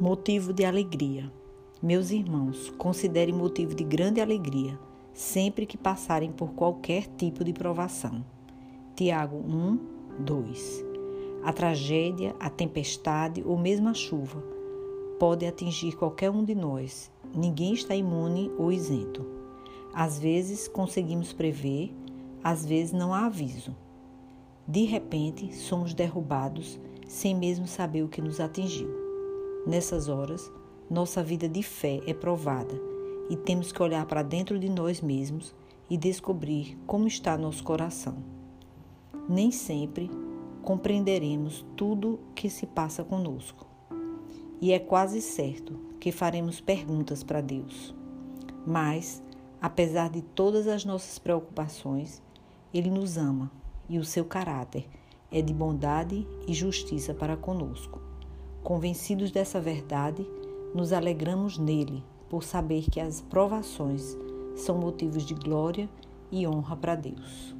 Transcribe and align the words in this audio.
Motivo 0.00 0.52
de 0.52 0.64
alegria. 0.64 1.28
Meus 1.82 2.12
irmãos, 2.12 2.70
considerem 2.78 3.34
motivo 3.34 3.74
de 3.74 3.82
grande 3.82 4.20
alegria 4.20 4.78
sempre 5.12 5.66
que 5.66 5.76
passarem 5.76 6.30
por 6.30 6.52
qualquer 6.52 7.08
tipo 7.16 7.42
de 7.42 7.52
provação. 7.52 8.24
Tiago 8.94 9.38
1, 9.38 9.78
2. 10.20 10.84
A 11.42 11.52
tragédia, 11.52 12.32
a 12.38 12.48
tempestade 12.48 13.42
ou 13.44 13.58
mesmo 13.58 13.88
a 13.88 13.92
chuva 13.92 14.40
pode 15.18 15.44
atingir 15.44 15.96
qualquer 15.96 16.30
um 16.30 16.44
de 16.44 16.54
nós. 16.54 17.10
Ninguém 17.34 17.74
está 17.74 17.96
imune 17.96 18.52
ou 18.56 18.70
isento. 18.70 19.26
Às 19.92 20.16
vezes 20.16 20.68
conseguimos 20.68 21.32
prever, 21.32 21.92
às 22.44 22.64
vezes 22.64 22.92
não 22.92 23.12
há 23.12 23.26
aviso. 23.26 23.74
De 24.64 24.84
repente, 24.84 25.52
somos 25.56 25.92
derrubados 25.92 26.78
sem 27.08 27.34
mesmo 27.34 27.66
saber 27.66 28.04
o 28.04 28.08
que 28.08 28.22
nos 28.22 28.38
atingiu. 28.38 29.07
Nessas 29.68 30.08
horas, 30.08 30.50
nossa 30.88 31.22
vida 31.22 31.46
de 31.46 31.62
fé 31.62 32.00
é 32.06 32.14
provada 32.14 32.74
e 33.28 33.36
temos 33.36 33.70
que 33.70 33.82
olhar 33.82 34.06
para 34.06 34.22
dentro 34.22 34.58
de 34.58 34.66
nós 34.66 35.02
mesmos 35.02 35.54
e 35.90 35.98
descobrir 35.98 36.78
como 36.86 37.06
está 37.06 37.36
nosso 37.36 37.62
coração. 37.62 38.16
Nem 39.28 39.50
sempre 39.50 40.10
compreenderemos 40.62 41.66
tudo 41.76 42.18
que 42.34 42.48
se 42.48 42.64
passa 42.66 43.04
conosco. 43.04 43.66
E 44.58 44.72
é 44.72 44.78
quase 44.78 45.20
certo 45.20 45.78
que 46.00 46.12
faremos 46.12 46.62
perguntas 46.62 47.22
para 47.22 47.42
Deus. 47.42 47.94
Mas, 48.66 49.22
apesar 49.60 50.08
de 50.08 50.22
todas 50.22 50.66
as 50.66 50.86
nossas 50.86 51.18
preocupações, 51.18 52.22
Ele 52.72 52.88
nos 52.88 53.18
ama 53.18 53.52
e 53.86 53.98
o 53.98 54.04
seu 54.04 54.24
caráter 54.24 54.88
é 55.30 55.42
de 55.42 55.52
bondade 55.52 56.26
e 56.46 56.54
justiça 56.54 57.12
para 57.12 57.36
conosco. 57.36 58.08
Convencidos 58.68 59.30
dessa 59.30 59.58
verdade, 59.58 60.28
nos 60.74 60.92
alegramos 60.92 61.56
nele 61.56 62.04
por 62.28 62.44
saber 62.44 62.84
que 62.90 63.00
as 63.00 63.22
provações 63.22 64.14
são 64.56 64.76
motivos 64.76 65.24
de 65.24 65.32
glória 65.32 65.88
e 66.30 66.46
honra 66.46 66.76
para 66.76 66.94
Deus. 66.94 67.56